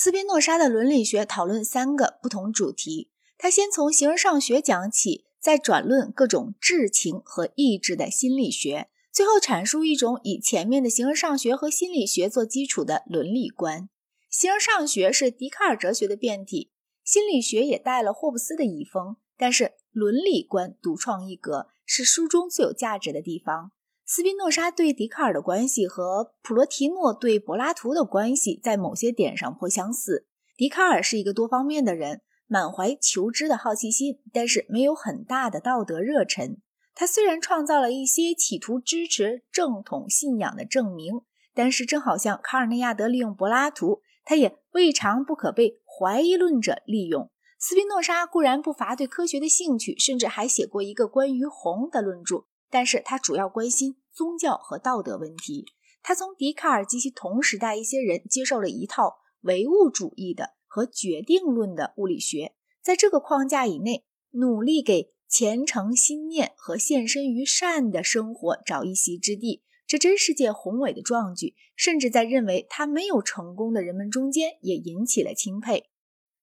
[0.00, 3.10] 斯宾诺莎的伦理学讨论三个不同主题。
[3.36, 13.88] 他先从形而上学讲起，再转论各种智情和意志的心理学，最后阐述一种以前面的形而上学和心理学做基础的伦理观。
[14.30, 16.70] 形而上学是笛卡尔哲学的变体，
[17.02, 23.72] 心理学也带了霍布斯的遗风，但是伦理观独创一格，是书中最有价值的地方。
[24.10, 30.26] 斯宾诺莎对笛卡尔的关系和普罗提诺对柏拉图的关系在某些点上颇相似。
[30.56, 32.22] 笛卡尔是一个多方面的人。
[32.50, 36.62] 满怀求知的好奇心，但是没有很大的道德热忱。
[36.94, 41.20] 他虽然创造了一些企图支持正统信仰的证明，
[41.52, 47.30] 但是正好像卡尔内亚德利用柏拉图，他也未尝不可被怀疑论者利用。
[47.58, 55.66] 斯宾诺莎固然不乏对科学的兴趣，甚至还写过一个关于红的论著，但是他主要关心宗教和道德问题。
[56.02, 60.58] 他从笛卡尔及其同时代一些人接受了一套唯物主义的。
[60.70, 71.54] 和决定论的物理学，在这个框架以内，努力给虔诚心念和献身于善的生活找一席之地，这真是件宏伟的壮举。
[71.74, 75.88] 甚至在认为他没有成功的人们中间，也引起了钦佩。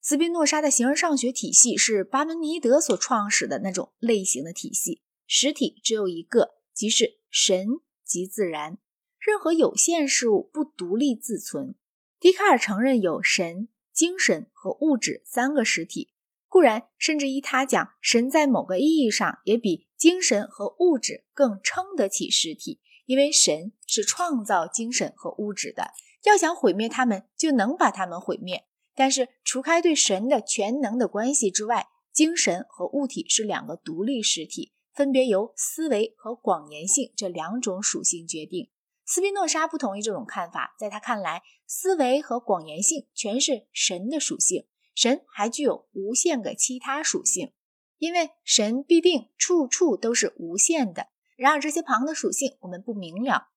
[0.02, 7.68] 斯宾诺莎的形而上学体系是巴门尼德所创始的那种类型的体系，实体只有一个，即是神
[8.04, 8.78] 即自然，
[9.20, 11.76] 任何有限事物不独立自存。
[12.20, 13.70] 笛卡尔承认有神。
[13.94, 16.12] 精神和物质三个实体，
[16.50, 25.92] 固然，甚至依他讲，神在某个意义上也比精神和物质更称得起实体，因为神是创造精神和物质的。
[26.26, 28.66] 要想毁灭他们，就能把他们毁灭。
[28.94, 38.72] 但是，除开对神的全能的关系之外，精神和物体是两个独立实体，分别由思维和广延性这两种属性决定。
[39.06, 44.66] 斯宾诺莎不同意这种看法，在他看来，思维和广延性全是神的属性，
[44.96, 47.52] 神还具有无限个其他属性，
[47.98, 51.10] 因为神必定处处都是无限的。
[51.36, 53.50] 然而这些旁的属性我们不明了。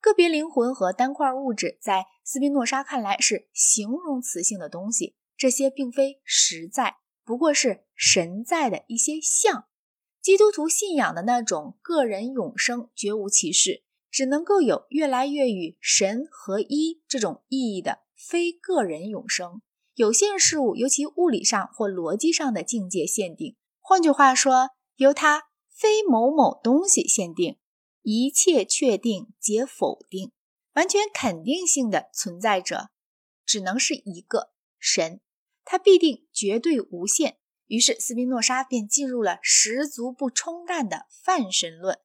[0.00, 9.67] 个别灵魂和单块物质在斯宾诺莎看来是形容词性的东西，这些并非实在，不过是神在的一些像。
[10.28, 13.82] 基督徒信仰的那种个人永生绝无其事。
[14.10, 19.62] 只能够有越来越与神合一这种意义的非个人永生，
[19.94, 23.56] 有限事物尤其物理上或逻辑上的境界限定。
[23.80, 27.56] 换句话说，由它非某某东西限定，
[28.02, 30.32] 一切确定皆否定，
[30.74, 32.90] 完全肯定性的存在者
[33.46, 35.22] 只能是一个神，
[35.64, 37.38] 它必定绝对无限。
[37.68, 41.98] 于是斯宾诺莎便进入了十足不冲淡的泛神论。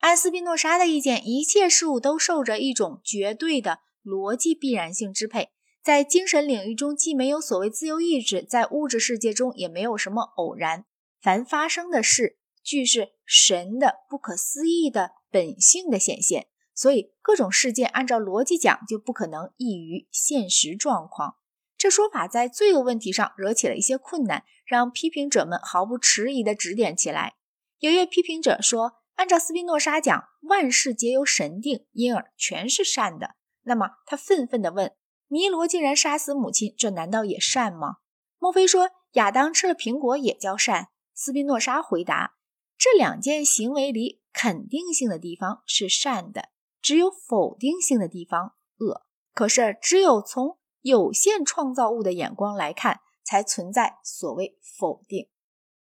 [0.00, 5.48] 按斯宾诺莎的意见，一切事物都受着一种绝对的逻辑必然性支配。
[5.82, 10.84] 在精神领域中，既没有所谓自由意志，在物质世界中也没有什么偶然。
[11.20, 16.48] 凡发生的事，俱是神的不可思议的本性的显现。
[16.74, 21.36] 所以，各种事件按照逻辑讲，就不可能异于现实状况。
[21.84, 27.34] 这说法在罪恶问题上惹起了一些困难，让批评者们毫不迟疑地指点起来。
[27.78, 28.94] 有一位批评者说。
[29.16, 33.34] 按照斯宾诺莎讲，万事皆由神定，因而全是善的。
[33.64, 34.92] 那么他愤愤地问：
[35.28, 37.98] 尼罗竟然杀死母亲，这难道也善吗？
[38.38, 40.88] 莫非说亚当吃了苹果也叫善？
[41.12, 42.34] 斯宾诺莎回答：
[42.78, 46.48] 这两件行为里，肯定性的地方是善的，
[46.80, 49.02] 只有否定性的地方恶。
[49.34, 55.30] 可是只有从有限创造物的眼光来看，才存在所谓否定，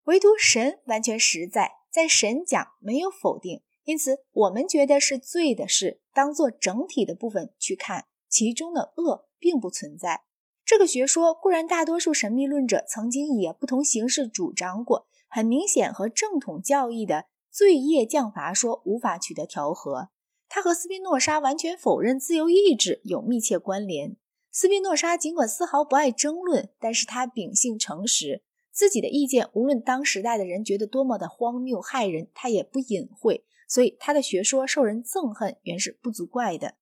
[0.06, 1.74] 唯独神完全实在。
[1.92, 10.22] 在神讲没有否定，因此我们觉得是罪的事，当做整体的部分去看，其中的恶并不存在。
[10.64, 20.08] 这个学说固然大多数神秘论者曾经以不同形式主张过，很明显和正统教义的罪业降罚说无法取得调和。
[20.48, 24.16] 他和斯宾诺莎完全否认自由意志有密切关联。
[24.56, 28.44] 斯宾诺莎尽管丝毫不爱争论，但是他秉性诚实。
[28.72, 36.76] 自己的意见，无论当时代的人觉得多么的荒谬骇人，他也不隐晦，所以他的学说受人憎恨，原是不足怪的。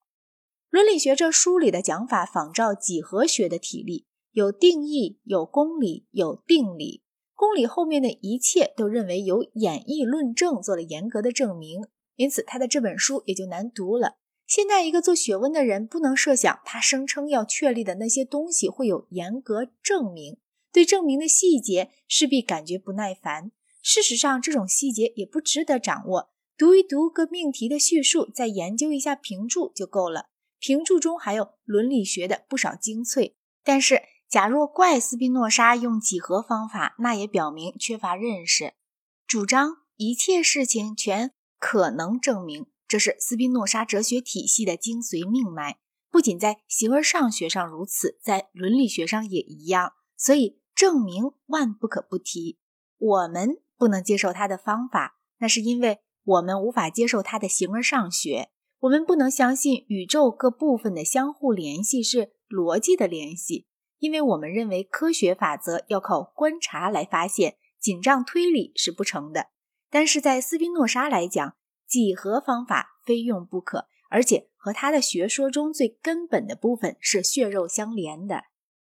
[0.70, 7.04] 伦理学这书里的讲法仿照几何学的体例，有定义，有公理，有定理。
[7.34, 11.86] 公理后面的一切都认为由演绎论证做了严格的证明，
[12.18, 14.18] 因此他的这本书也就难读了。
[14.52, 20.40] 现在一个做学问的人不能设想他声称要确立的那些东西会有严格证明。
[20.74, 23.54] 对证明的细节势必感觉不耐烦。
[23.82, 26.32] 事实上，这种细节也不值得掌握。
[26.58, 30.26] 读一读各命题的叙述，再研究一下评注就够了。
[30.60, 38.74] 评注中还有伦理学的不少精粹，但是假若怪斯宾诺莎用几何方法，那也表明缺乏认识。
[39.26, 45.78] 主张一切事情全可能证明，这是斯宾诺莎哲学体系的精髓命脉。
[46.10, 49.94] 不仅在形而上学上如此，在伦理学上也一样。
[50.18, 52.60] 所以证明万不可不提。
[52.98, 58.50] 我们不能接受他的方法，那是因为我们无法接受他的形而上学。
[58.80, 63.68] 我们不能相信宇宙各部分的相互联系是逻辑的联系，
[64.00, 67.56] 因为我们认为科学法则要靠观察来发现。
[67.80, 69.48] 紧张推理是不成的，
[69.90, 71.56] 但是在斯宾诺莎来讲，
[71.92, 78.46] 几何方法非用不可，而且和他的学说中最根本的部分是血肉相连的。